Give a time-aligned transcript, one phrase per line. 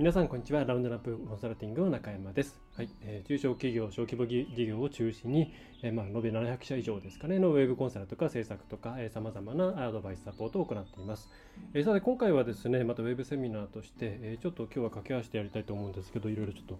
[0.00, 0.64] 皆さんこんにちは。
[0.64, 2.88] ラウンドナップコンサルティングの中山です、はい。
[3.02, 7.38] えー、中小企業小規模事業を中心に、えー、まあ、延べ700社以上ですかね。
[7.38, 11.28] のウェブコンサルとか制作とかさまざまなアドバイスサポートを行っています、
[11.74, 16.78] えー、さて今回はですねまたウェブセミナーとして、えちょっと今日は掛け合わせてやりたいと思うんですけどいろいろちょっと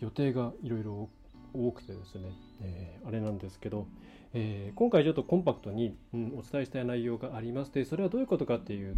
[0.00, 1.08] 予定がいろいろ
[1.54, 2.32] 多くてですね、
[2.64, 3.86] えあれなんですけど、
[4.34, 8.96] え今回ちょっとコンパクトに、うん、お伝えしたい内容がありましてそれはどういうことかっていう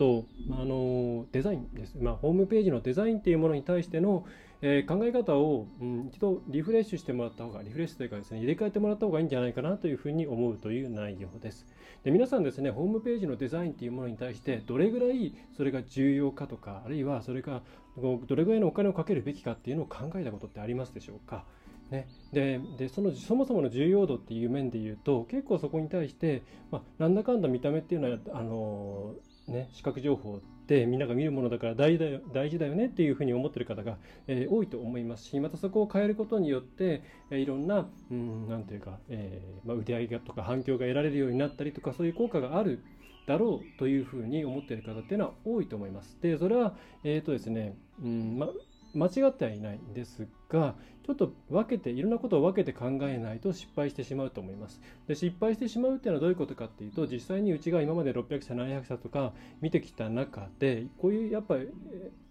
[0.00, 4.24] と、あのデザインです、まあ、ホームページのデザインっていうものに対しての、
[4.62, 11.66] えー、考え方を、うん、一度リフレッシュしてもらった方が、リフレッシュというかですね、入れ替えてもらった方がいいんじゃないかなというふうに思うという内容です。
[12.02, 17.60] で皆さんですね、ホームページのデザインっていうものに対して、どれぐらいそれが重要かとか、あるいはそれが
[17.98, 21.44] どれぐらいのお金をかけるべきかっていうのを考えたことってありますでしょうか。
[21.90, 29.14] ね、ででそのそもそもの重要度っていう面で言うと結構そこに対して、まあ、なんだかんだ見た目っていうのはあの
[29.50, 33.98] ね、視覚情報ってみんなが見るものだから大事だよ大事だよねっていうふうに思ってる方が、
[34.28, 42.82] えー、多いと思いますしまたそこを変えることによって、えー、いろんな何ていうか、えーまあ、売り上げとか反響が得られるようになったりとかそういう効果がある
[43.26, 46.16] だろうというふうに思っている方っていうのは多いと思います。
[46.22, 48.48] でそれは、えーとですねうんま
[48.94, 50.74] 間違ってはいないんですが
[51.06, 54.80] ちょっと分けていろんなことを分けて考えないと失敗してしまうと思います。
[55.08, 61.68] で失敗してしまうっていうのはどういうことかっていうと実際にうちが今まで600社700社とか見てきた中でこういうやっぱり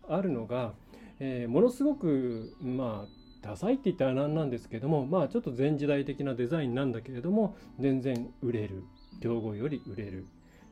[0.08, 0.74] あるのが、
[1.20, 8.84] えー、ものすごくまあダサいって言ったら何なんですけどもまあちょっと前時代的なデザインなんだけれども全然売れる
[9.22, 10.26] 競合より売れる。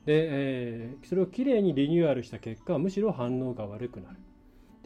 [0.05, 4.17] で、えー、それをきれいにリニューアルした結果むしろ反応が悪くなる。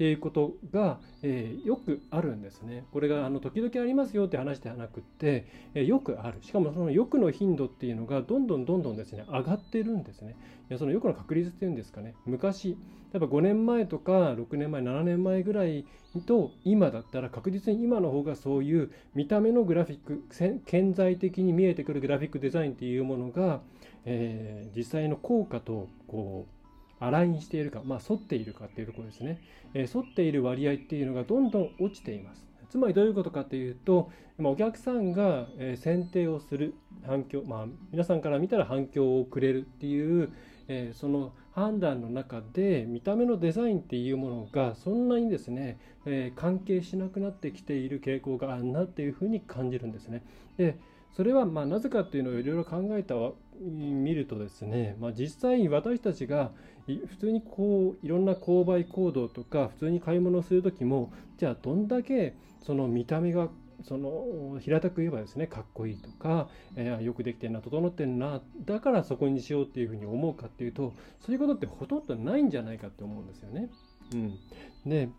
[0.02, 2.86] っていうことが、えー、よくあるんですね。
[2.92, 5.46] これがあの時々ありますよって話ではなくって、
[5.76, 6.40] えー、よくある。
[6.42, 10.36] しかもそのよくの頻度っていうのがどんどんどんどんですね、上がってるんですね。
[10.72, 12.70] いやそのよくの確率っていうんですかね、昔、
[13.14, 15.86] 例えば5年前とか6年前、7年前ぐらい
[16.26, 20.24] と今だったら確実に今の方がそういう見た目のグラフィック、
[20.66, 23.62] 顕在的に見えてくるグラフィックデザインっていうものが、
[24.06, 26.61] えー、実際の効果とこう
[27.02, 29.42] アラインしているか、まあ、沿っているかっていうところですね、
[29.74, 32.46] え、沿っている割合っていうのがどんどん落ちています。
[32.70, 36.74] つまりどういうことかというと、お客さんが選定をする
[37.06, 40.32] 反響、まあ、皆さんから見たら反響をくれるっていう、
[40.68, 50.24] え、その判断の中で見た目のデザインっていうものがそんなにですね、え、関係しなくなってきている傾向があるなっていうふうに感じるんですね。
[50.58, 50.78] で
[51.12, 53.16] それはまなぜかっていうのをいろいろ考えた
[53.60, 56.52] 見るとですね、まあ、実際に私たちが
[56.98, 63.50] 普通にこういろんな購買行動とか普通に買い物をする時もじゃあどんだけその見た目が
[63.84, 73.70] その平たく言えばですねかっこいいとか、えー、よくできてるな整ってるなだからそこにしようっていうふうに思うかっていうとそういうことってほとんどないんじゃないかって思うんですよね。
[74.14, 74.38] うん、
[74.86, 75.10] で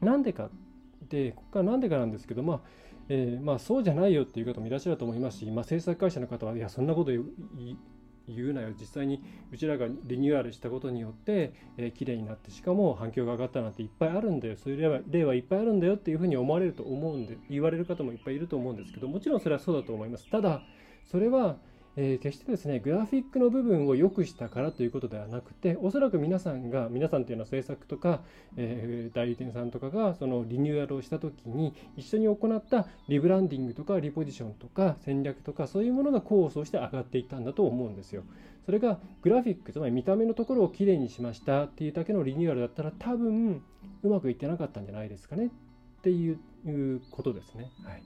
[0.00, 0.48] なんでか
[1.08, 2.60] でここからなんでかなんですけどまあ
[3.08, 7.10] えー、まあ、そうじゃないよっていう方もいらっしゃると思いますし、まあ、制作会社の方はいやそんなこと
[8.34, 8.68] 言うなよ。
[8.78, 14.56] 実際にうちらがリニューアルしたことによって、えー、綺麗になってしかも反響が上がったなんていっぱいあるんだよ。
[14.56, 20.28] そういう例はいっぱいあるんだよっていうふうに思われると思うんで言われる方もいっぱいいると思うんですけどもちろんそれはそうだと思います。
[20.30, 20.62] ただ
[21.04, 21.56] それは
[21.96, 28.22] えー、決してですね、グラフィックの部分を良くしたからということではなくて、おそらく皆さんが、皆さんというのは制作とか、
[28.56, 38.22] えー、代理店さんとかが、そのリニューアルをしたときに、一緒に行ったリブランディングとか、リポジションとか、戦略とか、そういうものが功を奏して上がっていったんだと思うんですよ。
[38.64, 43.62] それがグラフィック、つまり見た目のところをきれいにしましたっていうだけのリニューアルだったら、多分
[44.02, 45.50] うまくいってなかったんじゃないですかねっ
[46.02, 46.38] ていう
[47.10, 47.70] ことですね。
[47.84, 48.02] はい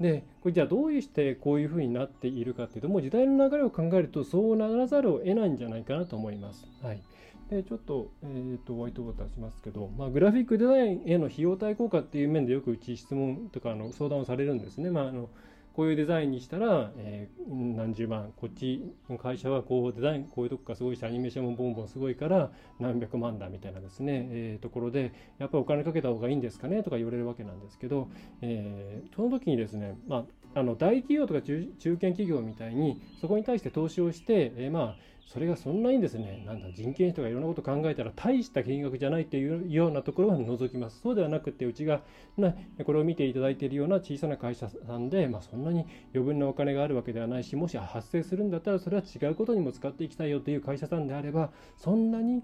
[0.00, 6.66] で、これじゃあどうしてこういうふうになっているかっていうと、もう時代の流れを考えるとそうならざるを得ないんじゃないかなと思います。
[6.82, 7.02] はい。
[7.50, 14.90] で、ちょっと、え、ー、と、ホワイトボード出しますけど、まあ、グラフィックデザインへの費用対効果っていう面でよくうち質問とかの相談をされるんですね。
[14.90, 15.30] まあ、あの
[15.78, 28.08] こういうデザインにしたら、えー、何十万、こっちの会社はこうデザイン、こういうとこがすごいし、アニメーションもボンボンすごいから何百万だみたいなですね、えー、ところで、やっぱりお金かけた方がいいんですかねとか言われるわけなんですけど、
[28.40, 34.96] えー、その時にですね、まあ、あの大企業とか中堅企業みたいにそこに対して投資をして、え、まあ
[35.28, 41.00] それがそんなにですねなんだ人件費とかいろんなこと考えたら大した金額じゃないっていうようなところは除きます。
[41.02, 42.00] そうではなくてうちが
[42.38, 42.54] な
[42.84, 45.84] これを見ていただいているような小さな会社さんで、まあ、そんなに
[46.14, 52.42] 余分なお金があるわけではないしもし発生するんだったらそれは違うことにも使っていきたいよという会社さんであればそんなに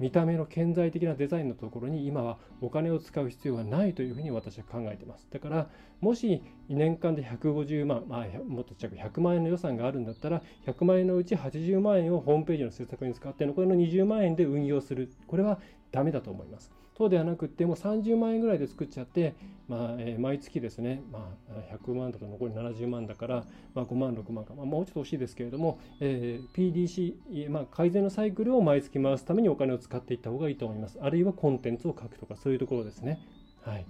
[0.00, 5.28] 見た目の顕在的なデザインのところに今はお金を使う必要はないというふうに私は考えています。
[5.30, 5.68] だから
[6.00, 15.58] もし年間で150万、まあ、もっと近く100万円の予算があるんだったら100万円のうち80万円をホームページの制作に使って残りの20万円で運用するこれは
[15.92, 16.83] ダメだと思います。
[16.96, 19.34] そうではなくてもう30万円ぐらいで作っちゃって、
[19.68, 23.44] まあえー、毎月ですね、まあ、100万だと残り70万だから、
[23.74, 30.98] まあ、5万6万か、まあ、もうちょっと惜しいですけれども、えー、PDC、まあ、改善のサイクルを毎月回すためにお金を使っていった方がいいと思います。
[31.00, 33.18] あるいはコンテンツを書くとかそういうところですね。
[33.62, 33.86] はい。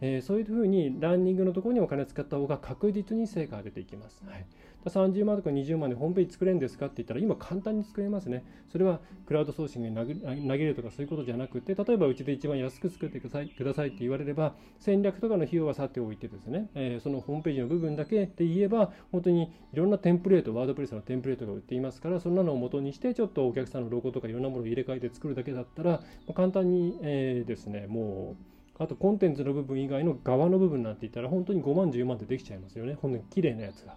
[0.00, 4.22] えー、そういうふうにランニングのところにお金を使った方が確実に成果が出ていきます。
[4.26, 4.46] はい、
[4.86, 6.86] 30万とか20万でホームページ作れるんですか？
[6.86, 8.44] って言ったら今簡単に作れますね。
[8.70, 26.00] それはクラウドソーシングに投げるとかそういうことじゃなくて例えばうちで一番安く作ってくださいくださいって言われれば戦略とかの費用はさておいてですね、えー、そのホームページの部分だけで言えば本当にいろんなテンプレートワードプレスのテンプレートが売っていますからそんなのを元にしてちょっとお客さんのロゴとかいろんなものを入れ替えて作るだけだったら
[26.34, 28.36] 簡単に、えー、ですねも
[28.78, 32.94] うあとコンテンツの部分以外の側の部分なんて言ったら本当に5万10万でできちゃいますよね。
[33.00, 33.96] ほんに綺麗なやつが。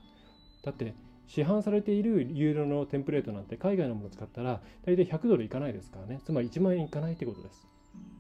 [0.64, 0.94] だって
[1.28, 6.20] 市販されているユーロのテンプレートなんて海外のものを使ったら大体100ドルいかないですからね。
[6.26, 7.68] つまり1万円いかないってことです。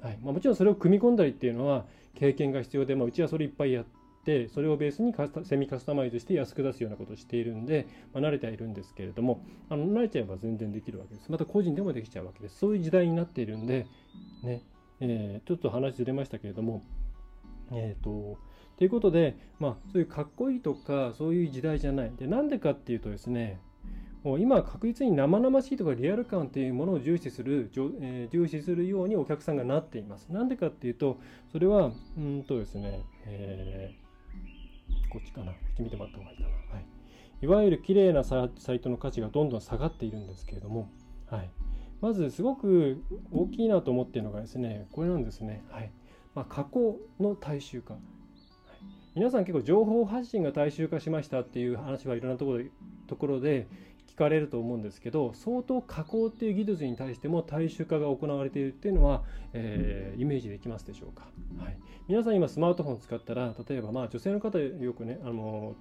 [0.02, 1.86] はいまあ、もちろんそれを組み込んだりっていうのは
[2.16, 3.86] 経験が必要で、まあ、うちはそれいっぱいやっ
[4.26, 5.14] て、それをベースに
[5.46, 11.32] セミカスタマイズして安く出すようなことをしているんで、まあ、慣れてはいるんですけれども、あの慣れちゃえば全然できるわけです。
[11.32, 12.58] また個人でもできちゃうわけです。
[12.58, 13.86] そういう時代になっているんで、
[14.44, 14.64] ね
[15.00, 16.84] えー、ちょっと話ずれましたけれども、
[17.72, 18.38] えーと、
[18.82, 22.12] ということで、まあ、そういうかっこいいとかそういう時代じゃない。
[22.18, 23.60] でなんでかっていうとですね
[24.24, 27.70] もう今確実に生々しいとかリアル感というものを重視する、
[28.02, 30.30] えー、重視するようにお客さんがなっています。
[30.30, 31.20] なんでかっていうと
[31.52, 36.50] それはうんとですね、えー、こっちかなこっち見てもらった方がいいかな。
[36.50, 36.86] はい、
[37.44, 40.90] いわゆる綺麗なサイトの価値がどんどん下がっているんですけれども、
[41.30, 41.52] はい、
[42.02, 45.62] まずすごく大きいなと思っているのがですねこれなんですね。
[45.70, 45.92] はい
[46.34, 47.98] まあ、加工の大衆化、
[49.14, 52.72] 皆さん結構情報発信が大衆化しましたっていう話はいろんなところで
[53.08, 53.68] ところで
[54.08, 61.26] 聞かれると思うんですけど相当加工っていう技術に対しても大衆化が行われているっていうのは、えー、イメージできますでしょうか、
[61.62, 61.78] はい、
[62.08, 65.76] 皆さん今スマートフォン使ったら例えばまあ女性の方よくねあの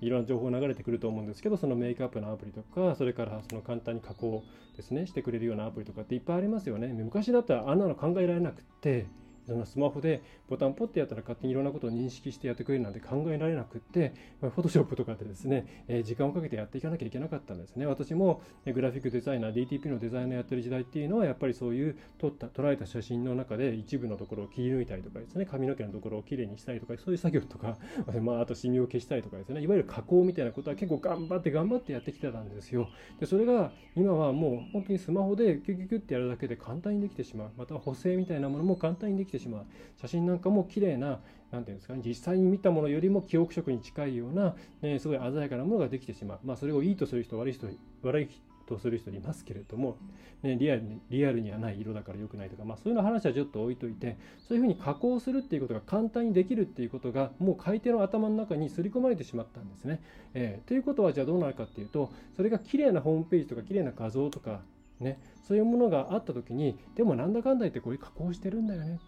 [0.00, 4.42] いろんな情報流れてくると思うんですけどそのメイクアップのアプリとかそれからその簡単に加工
[4.76, 6.88] ですねしてくれるようなアプリとかっていっぱいありますよね。
[6.88, 9.06] 昔だったらあんなの考えられなくて
[9.46, 17.86] そのスマホでボタンポッてやったら勝手にいろんなことを認識してやってくれるなんて考えられなくって、フォトショップとかでですね、え時間をかけてやっていかなきゃいけなかったんですね。
[17.86, 27.78] 私もグラフィックデザイナー、DTP のデザイナーやってる時代っていうのは、やっぱりそういう撮った、捉えた写真の中で一部のところを切り抜いたりとかですね、髪の毛のところをきれいにしたりとか、そういう作業とか、
[28.22, 32.88] まあ、あとシミを消したりとかですね、いわゆる加工みたいなことは結構頑張って頑張ってやってきてたんですよ。
[33.18, 37.50] で、それが今はもう本当にスマホでキュキュキュってやるだけで簡単にできてしまう。
[37.56, 39.39] また補正みたいなものも簡単にできてしまう。
[39.40, 39.66] しまう。
[40.00, 41.20] 写真なんかも綺麗な
[41.50, 47.66] 何て言うんですかね実際に見たものよりも記憶色に近いような、ね、すごい鮮やかなものができてしまう、まあ、それをいいとする人悪い人
[48.02, 48.28] 悪い
[48.66, 49.96] とする人いますけれども、
[50.42, 54.16] ね、リアルにリアルにはない色だから良くないとか、まあ、そういうの話はちょっと置いといて
[54.46, 60.00] そういうふうに加工するっていうことが簡単にできるっていうことがもう買い手の頭の中に刷り込まれてしまったんですね。
[60.34, 64.60] えー、ということはじゃあどうなるかっていうとそれが綺麗なホームページとか綺麗な画像とか
[65.00, 65.18] ね、
[65.48, 69.00] そういうものがあった時にでもなんだかんだ言ってこういう加工してるんだよね。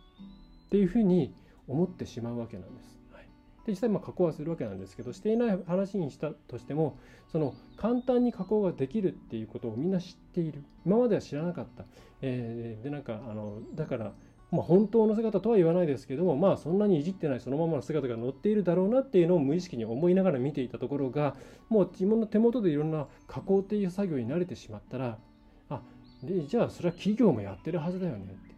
[0.72, 1.34] っていうふうに
[1.68, 2.98] 思ってしまうわけなんです。
[3.12, 3.24] はい、
[3.66, 6.96] で実際まあ加工はするわけなんですけどしていない話にしたとしても
[7.30, 11.84] その簡単に加工ができるっていうことをみんな知っている今までは知らなかった。
[12.22, 14.14] えー、でなんかあのだから
[14.50, 21.36] まあ、本当の姿とは言わないですけども、まあ、そんなにいじってないそのままの姿が載っているだろうなっていうのを無意識に思いながら見ていたところが
[21.70, 25.16] もう自分の手元でいろんな加工っていう作業に慣れてしまったら
[25.70, 25.80] あ
[26.22, 28.51] でじゃあそれは企業もやってるはずだよねって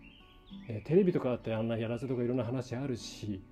[0.68, 3.42] えー、テレビとかってあんなやらせとかいろんな話あるし、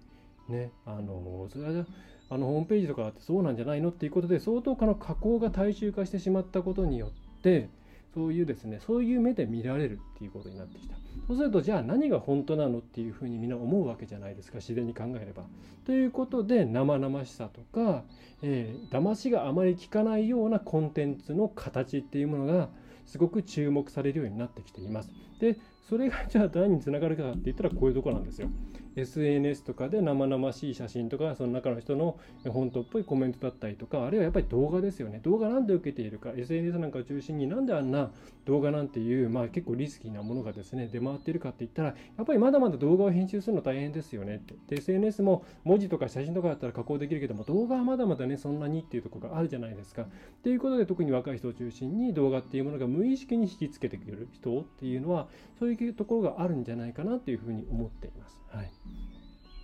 [0.49, 1.85] ね、あのそれは
[2.31, 3.91] あのホームページとかってそうなんじゃないの？
[3.91, 7.69] っていうことで相当この加工が大衆化してしまったことによって
[8.15, 10.95] そういうですねそういう目で見られるっていうことになってきた
[11.27, 15.45] そうするとじゃあ何が本当なのっていうふうにみんな思うわけじゃないですか自然に考えれば。
[15.85, 18.05] ということで生々しさとか、
[18.43, 22.69] えー、騙しがあまり効かないようなコンテンツの形っていうものが
[23.07, 25.11] すごく注目されるようになってきています。
[25.41, 25.57] で
[25.89, 28.51] それがじゃあ何につながるかって言ったらこういうとこなんですよ。
[28.97, 32.19] SNS とかで生々しい写真とかその中の人の
[32.49, 35.21] 本当っぽいコメントだったりとかあるいはやっぱり動画ですよね。
[35.23, 36.31] 動画なんで受けているか。
[36.37, 38.11] SNS なんかを中心になんであんな
[38.45, 44.55] 動画なんていう、まあ、結構リスキーなものがですね出回っているかって言ったらやっぱりまだまだ動画を編集するの大変ですよねって。
[44.69, 50.07] で SNS も文字とか写真とかだったら加工できるけども動画はまだまだねそんなにっていうところがあるじゃないですか。
[50.43, 58.42] ということで特に若い人を中心に動画っていうものが無意識に引きつけてくる人っていうのはそういうところがあるんじゃないかなっていうふうに思っています。
[58.55, 58.71] はい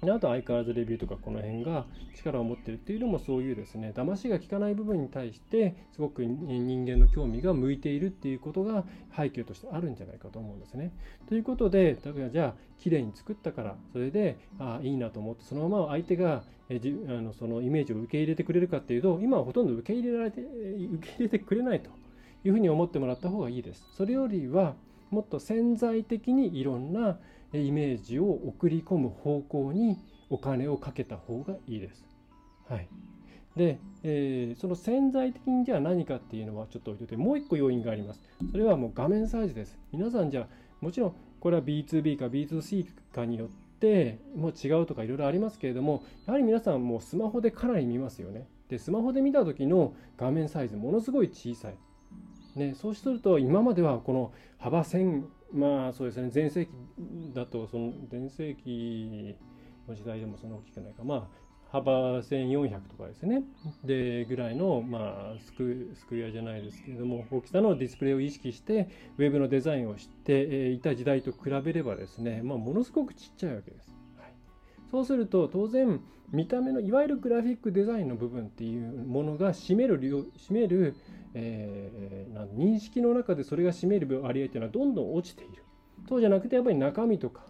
[0.02, 8.84] であと相変わらずレビューとかこの辺が力を持ってるっていうのもそういうですね騙しが効かない部分に対してすごく人間の興味が向いているっていうことが
[9.16, 10.92] 背景としてあるんじゃないかと思うんですね。
[11.28, 21.90] ということで例えばじゃあ綺麗に作ったからそれであいいなと思ってそのまま相手がえじあのそのイメージを受け入れてくれるかっていうと今はほとんど受け入れられて受け入れてくれないと
[22.44, 23.84] いうふうに思ってもらった方がいいです。
[23.96, 24.76] それよりは
[25.10, 27.18] もっと潜在的にいろんな
[27.52, 29.96] イメージを送り込む方向に
[30.30, 32.04] お金をかけた方がいいです。
[32.68, 32.88] はい、
[33.56, 38.20] で、えー、その潜在的にじゃあ何かっていうのはちょっと置いといてもう一個要因があります。
[38.50, 39.78] それはもう画面サイズです。
[39.92, 40.48] 皆さんじゃあ
[40.80, 43.48] もちろんこれは B2B か B2C かによっ
[43.80, 48.46] てもう違うとかいろいろありますけれどもやはり皆さんもうスマホでかなり見ますよね。
[48.68, 51.76] でスマホで見た時の画面サイズものすごい小さい。
[52.56, 56.30] ね、そうすると今まではこの幅1000まあそうですね。
[56.34, 56.72] 前世紀
[57.34, 59.36] だとその前世紀
[59.88, 61.04] の時代でもそんな大きくないか。
[61.04, 63.42] まあ幅1400とかですね。
[63.84, 68.88] でぐらいの、まあ、スクスクリアじゃないですけれども大きさのディスプレイを意識して
[69.18, 73.94] ウェブのデザインをしていた時代と比べればですね、まあ、ものすごくちっちゃいわけです。
[74.16, 74.32] はい、
[74.90, 76.00] そうすると当然
[76.32, 80.94] 見た目のいわゆるグラフィックデザインの部分っていうものが占める占める
[81.40, 85.62] えー、認識の中でそれが占める割合というのはどんどん落ちている。
[86.08, 87.42] そうじゃなくてやっぱり中身とか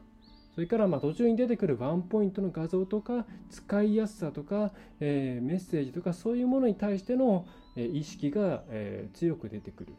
[0.55, 9.93] それからま途中に出てくるワンポイントの画像とか使いやすさとか、えー、メッセージとかそういうものに対しての、意識が、え、強く出てくる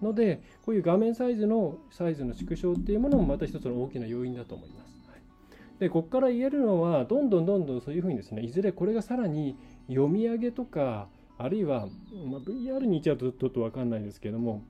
[0.00, 4.90] のでこういう画面サイズのサイズの縮小っていうものもまた一つの大きな要因だと思います。
[5.80, 9.56] でここから言えるのはどんどんどんどんそういうふうにですねいずれこれがさらに
[9.88, 11.08] 読み上げとか
[11.42, 11.88] あるいは、
[12.26, 14.62] まあ、VR にいちゃうとちょっと分かんないですけども、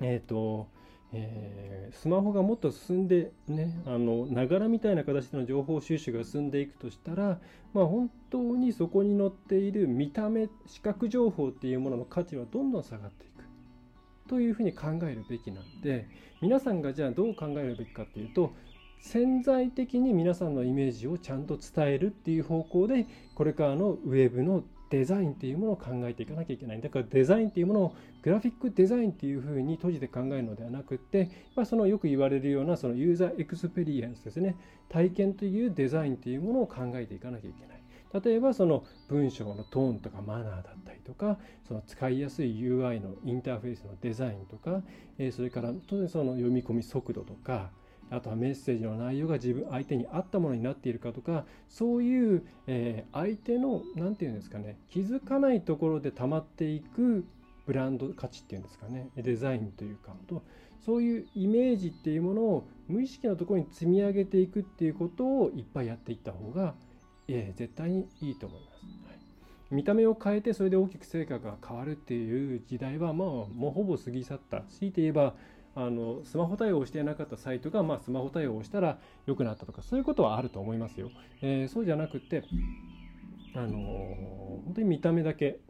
[0.00, 0.68] えっ、ー、と、
[1.12, 7.40] えー、スマホがもっと進んでね、あの、ながらみたいな形での情報収集が進んでいくとしたら、
[7.72, 13.44] まあ、本当にそこに載っている見た目、視覚情報っていうものの価値はどんどん下がっていく。
[14.28, 16.08] というふうに考えるべきなんで、
[16.42, 18.52] 皆さんがじゃあどう考えるべきかっていうと、
[19.00, 26.80] 潜在的に皆さんのイメージをちゃんと伝えるっていう方向でこれからのウェブのデザインっていうものを考えていかなきゃいけない。
[26.80, 34.56] だからデザインっていうものをグラフィックデザインっていうふうに閉じて考えるのではなくて、まあ、そのよく言われるようなそのユーザーエクスペリエンスですね。
[34.88, 37.76] 体験というデザインっていうものを考えていかなきゃいけない。
[38.24, 44.82] 例えばその文章のトーンとかマナーだったりとかその使いやすい UI のインターフェースのデザインとか
[45.32, 47.70] それから当然その読み込み速度とか
[48.10, 57.24] あとはメッセージの内容が自分相手に合ったものになっているかとかそういう、えー、相手の何て言うんですかね気づかないところで溜まっていく
[57.66, 60.42] ブランド価値っていうんですかねデザインというかと
[60.84, 66.74] そういうイメージっていうものを無意識のところに積み上げていくっていうことをいっぱいやっていった方が、
[67.26, 68.84] えー、絶対にいいと思います。
[69.08, 69.18] はい、
[69.72, 75.34] 見た目を変えてそれで大きく成果が変わるっていう時代はまあもうほぼ過ぎ去った強いて言えば
[75.76, 81.10] あのスマホ対応していなかったサイトが、まあ、スマホ対応をしたら良くなったとかそういうことはあると思いますよ。
[81.42, 82.44] えー、そうじゃなくて、
[83.54, 83.78] あの、
[84.64, 85.60] 本当に見た目だけ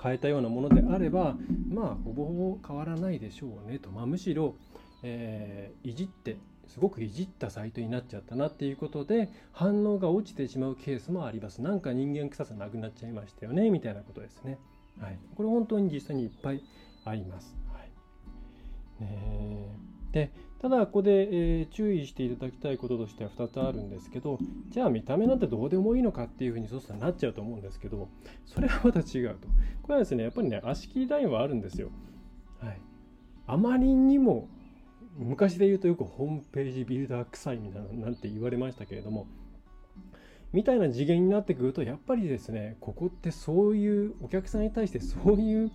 [0.00, 1.36] 変えたようなものであれば
[1.68, 4.54] まあほぼほぼ変わらないでしょうねと、まあ、むしろ、
[5.02, 6.36] えー、いじって
[6.68, 11.62] すごくいじったサイトになっちゃったなっていうことで反応が落ちてしまうケースもあります。
[11.62, 14.58] なんか人間臭さなくなっちゃいましたよねみたいなことですね。
[15.00, 16.62] はい、これ本当に実際にいっぱい
[17.04, 17.59] あります。
[19.00, 19.76] ね、
[20.12, 21.28] でただここで、
[21.60, 24.38] えー、注意していただきたいこととしては2つあるんですけど
[24.68, 28.08] じゃあ見た目なんてどうでもいいのかっていうふうにそうするとなっちゃうと思うんですけど
[28.44, 29.48] それはまた違うと。
[29.82, 31.90] これはですねやっぱりね足切りラインはあるんですよ。
[32.60, 32.80] はい。
[33.46, 34.48] あまりにも
[35.16, 39.26] 昔で言うとよくホームページビルダー臭いみたいななんて言われましたけれども
[40.52, 45.70] みたいな次元になってくるとやっぱりですねここってそういうお客さんに対してそういう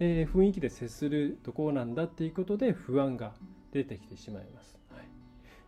[0.00, 3.32] えー、雰囲気で接するところなんだっていうことで不安が
[3.72, 4.78] 出てきてしまいます。
[4.90, 5.06] はい、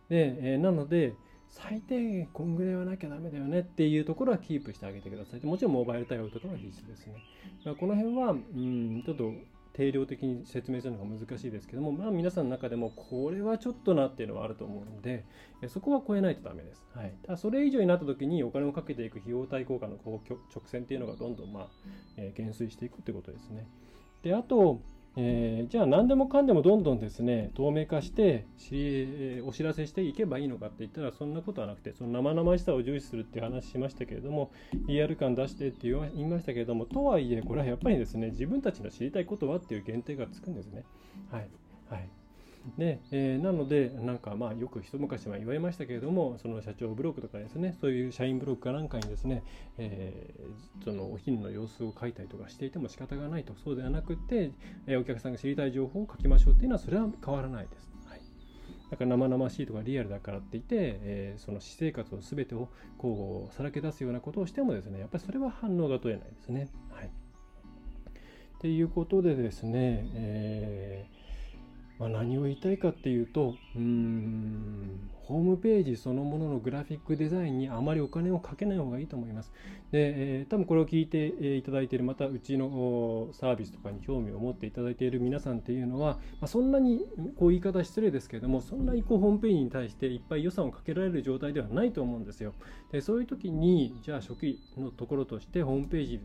[0.09, 1.13] で、えー、なので
[1.49, 5.45] 最低限こんぐらいはなきゃダメだよねっていうところはキープしてあげてください。
[5.45, 7.15] もちろんモバイル対応とかは必須ですね。
[7.77, 9.33] この辺は、うん、ちょっと
[9.73, 15.25] 定量的に説明するのが難しいですけども、まあ、皆さんの中でもこれはちょっとなっていうのはあると思うんで
[15.67, 16.85] そこは超えないとダメです。
[16.93, 21.67] はい、ただそれ以上になった時にお金をかけていく費用対効果のこう直線っていうのがどんどん、まあ
[22.17, 23.67] え、減衰していくってことですね。
[24.23, 24.81] であと
[25.17, 28.45] えー、じゃあ何でもかんでもどんどんですね透明化して
[29.45, 34.51] お知らせしていけばいいのかって言ったらそんなことはなくてその生々しさを重視するっていう話しましたけれども
[34.87, 40.85] リアル感出してって言いましたけれどもとはいえこれはやっぱりですね自分たちの知りたいことはっていう限定がつくんですね。
[41.29, 41.49] はい、
[41.89, 42.20] はい
[42.77, 49.43] で、えー、なので、なんかまあよく一昔は言われましたけれども、その社長ブログとかですね、そういう社員ブログかなんかにですね、
[49.77, 54.51] えー、そのお昼の様子を書いたりとかしていても仕方がないと、そうではなくて、
[54.85, 57.91] えー、お客さんが知りたい情報を書きましょうっていうのは、それは変わらないです。
[58.05, 58.21] はい、
[58.91, 66.69] だから生々しいとかリアルだからって言って、えー、その私生活を全てをこうさらけ出すようなことをしてもですね、やっぱりそれは反応が取れないですね。
[66.91, 67.07] はい。
[67.07, 67.09] っ
[68.61, 71.20] ていうことでですね、えー
[72.01, 75.13] まあ、何を言いたいかっていうとうん。
[75.31, 79.53] ホームページそのもののグラフィックデザインにあまりお金をかけない方がいいと思います。
[79.91, 86.99] で、えー、多分これを聞いていただいている、またうちのサービスとかに興味を持っていただいている皆さんっていうのは、まあ、そんなに
[87.37, 92.53] こう言い方失礼ですけれども、そんなにこうホームページに対していっぱい予算をかけられる状態ではないと思うんですよ。
[92.91, 96.19] で、そういう時に、じゃあ初期のところとしてホームページ、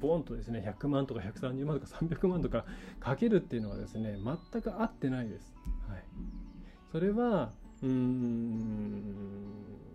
[0.00, 2.64] ボーンとですね、100万とか130万とか300万とか
[3.00, 4.18] かけるっていうのはですね、
[4.52, 5.54] 全く合ってないです。
[5.88, 6.04] はい。
[6.90, 7.52] それは、
[7.82, 9.02] うーん。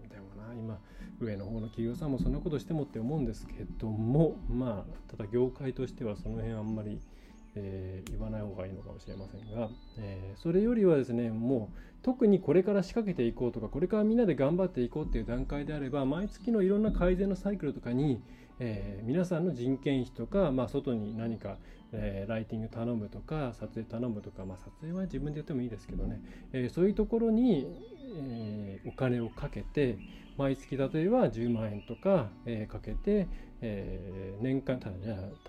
[0.10, 0.80] でもな今
[1.20, 7.00] 上の方の企業さんもそんなことしてもって思うんですけどもまあただ業界としてはその辺あんまり、
[7.56, 9.70] えー、言わない方がいいのかもしれませんが、
[10.00, 18.22] えー、それよりはですねもう特にこれから仕掛けていこうとかこれからみんなで頑張っていこうっていう段階であれば毎月のいろんな改善のサイクルとかに、
[18.60, 21.58] えー、皆さんの人件費とか、まあ、外に何か
[21.94, 26.22] えー、ライティング頼むとか撮影頼むとか、まあ、撮影は自分でやってもいいですけどね、
[26.54, 27.68] えー、そういうところに、
[28.18, 29.98] えー、お金をかけて
[30.38, 33.28] 毎月例えば10万円とか、えかけて、
[33.62, 34.80] え年間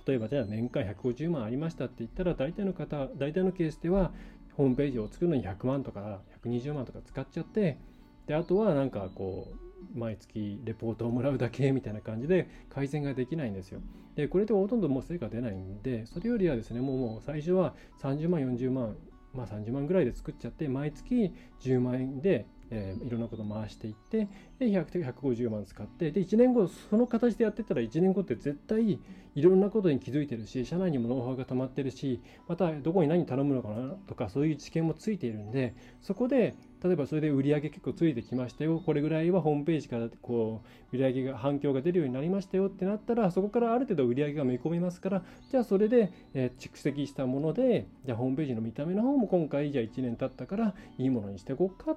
[0.07, 4.11] 例えばじゃあ年間150万ありましたって言ったら大体の方大体のケースでは
[4.55, 7.79] ホームページを作るのに100万とか120万とか使っちゃって
[8.27, 13.81] であとはなんかこう毎月レポートをもらうだけみたいな感じで改善ができないんですよ。
[14.17, 18.97] で、これでほとんどもう成果出ないんで、それよりはですね、もうもう最初は30万、40万、
[19.35, 28.99] まあ30万ぐらいで作っちゃって、毎月10万円でえー、いろんなこと回していってで100 150万使ってで1年後その形でやってたら1年後って絶対
[29.35, 51.97] いろんなことに気づいてるし社内にもノウハウが溜まってるしまたどこに何頼むのかなとかそういう知見もついているんでそこで例えばそれで売り上げ結構ついてきましたよこれぐらいはホームページからこう売り上げが反響が出るようになりましたよってなったらそこからある程度売り上げが見込めますからじゃあそれで、え、蓄積したものでじゃあホームページの見た目の方も今回じゃあ1年経ったからいいものにしていこうかっ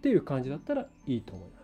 [0.00, 1.58] ていう感じだったらいいと思います。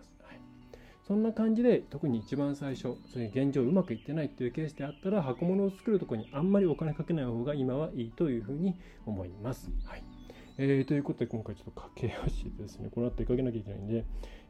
[1.07, 9.69] そんな感じで特に一番最初それ現状うまくいってないっていうケースであったら箱物を作るとこにあんまりお金かけない方が今はいいというふうに思います。
[9.85, 10.14] はい
[10.57, 12.89] えー、ということで今回ちょっと駆け足ですね。
[12.93, 14.05] この後出かけなきゃいけないんで、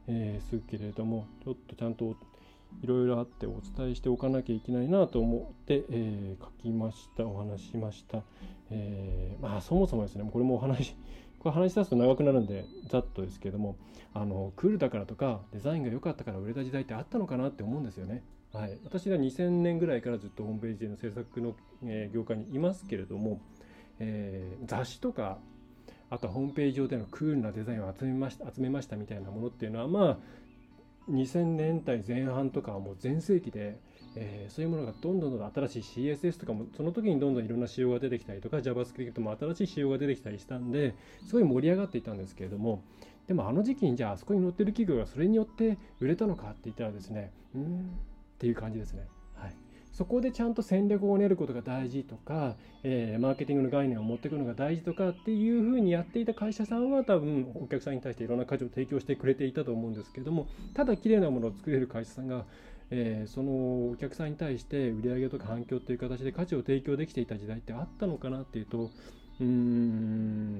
[0.08, 2.16] えー、すけれどもちょっとちゃんと
[2.84, 7.26] いろいろあってお伝えしておかなきゃいけないなと思って、えー、書きました。
[7.26, 8.22] お話しました、
[8.70, 10.30] えー、まあそもそもですね。
[10.32, 10.96] これもお話
[11.40, 13.76] これ話し出すと長くなるんでざっとですけれども
[14.14, 18.24] あのクールだからとかデザインが良かったから売れた時代ってあったのかなって思うんですよね。
[18.54, 23.42] はい、私は2000年ぐらいからずっとホームページでの制作の、え、業界にいますけれども、
[24.00, 25.40] えー、雑誌とか
[26.16, 30.18] あとはホームページ上でのクールなデザインを集めました集めましたみたいなものっていうのはまあ
[31.12, 33.78] 2000年代前半とかはもう全盛期で、
[34.16, 40.96] えー、そういうものがどんどんどんどん新しい CSS とかもその時にどんどんいろんな仕様が出てきたりとか JavaScript も新しい仕様が出てきたりしたんで
[41.28, 42.82] すごい盛り上がっていたんですけれども
[43.28, 47.62] でもあの時期にじゃああそこに載ってる企業がそれによって売れたのかって言ったらですねうん
[48.36, 49.06] っていう感じですね。
[49.96, 62.44] そこでちゃんと戦略を練ることが大事とか、えー、マーケティングの概念を持ってくるのが大事とかっていうふうにやっていた会社さんは多分お客さんに対していろんな価値を提供してくれていたと思うんですけどもただ綺麗なものを作れる会社さんが、
[62.92, 63.52] えー、その
[63.92, 68.92] お客さんに対して売り上げとか反響という形で価値を提供できていた時代ってあったのかなっていうと
[69.40, 70.60] うーん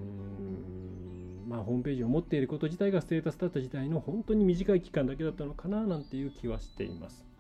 [1.50, 7.35] まあホームページを持っていること自体がステータスだった時代の本当に短い期間だけだったのかななんていう気はしています。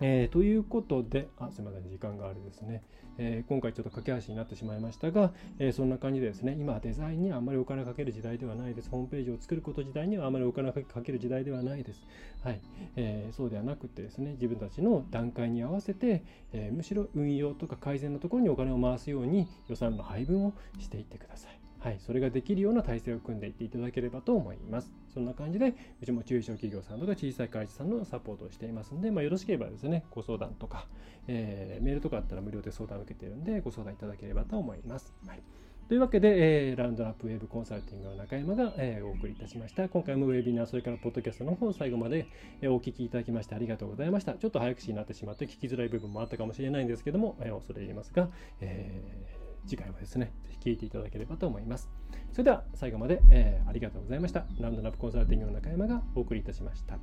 [0.00, 2.82] えー、ということで、あ、すみません、時間があるですね。
[3.18, 8.88] えー、今回ちょっと駆け足になってしまいましたが、えー、そんな感じでですね、今デザインにはあまりお金かける時代ではないです。
[8.88, 12.00] ホームページを作ること自体にはあまりお金かける時代ではないです。
[12.42, 12.60] はい。
[12.96, 21.59] えー、そうではなくてですね、自分たちの段階に合わせて、えむしろ運用とか改善のところにお金を回すように予算の配分をしていってください。
[21.80, 24.92] はい、それができるような体制を組んでいっていただければと思います。
[25.14, 30.86] そんな感じで、うちも中小企業さんとか小さい会社さんのサポートをしていますので、まあ、よろしければですね、ご相談とか、
[31.26, 35.14] えー、メールとかあったら無料で相談を受けているんで、ご相談いただければと思います。
[35.26, 35.42] はい
[35.90, 39.88] というわけで、えー、ラウンドアップウェブコンサルティングの中山が、えー、お送りいたしました。
[39.88, 42.28] 今回もウェビナー、それからポッドキャストの方、最後まで、
[42.60, 44.34] えー、お聞きいただきましてありがとうございました。
[44.34, 48.28] ちょっと早口になってしまって聞きづらい部分もあったかもしれないんですけども、え、恐れ入りますが、
[48.60, 51.88] えー、次回もですね、ぜひ聞いていただければと思います。
[52.32, 54.46] それでは最後まで、えー、ありがとうございました。
[54.58, 56.98] ラウンドナップコンサルティングの中山がお送りいたしました。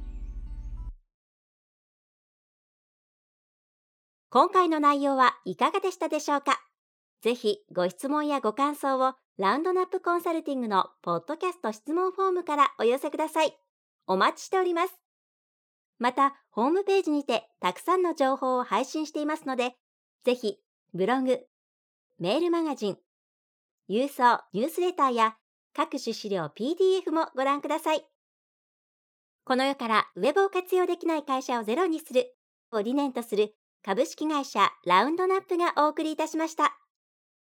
[4.30, 6.60] 今回の内容はいかがでしたでしょうか？
[7.22, 13.58] ぜひご質問やご感想をラウンドナップコンサルティングのポッドキャスト質問フォームからお寄せください。
[14.06, 14.94] お待ちしております。
[16.00, 19.76] また、ホームページにてたくさんの情報を配信していますので、
[20.24, 20.58] ぜひ
[20.94, 21.40] ブログ、
[22.20, 22.98] メールマガジン、
[23.88, 25.36] 郵送ニュースレターや
[25.76, 28.04] 各種資料 PDF もご覧ください。
[29.46, 32.34] この世からウェブを活用できない会社をゼロにする
[32.72, 33.54] を理念とする
[33.86, 36.76] 株式会社ラウンドナップがお送りいたしました。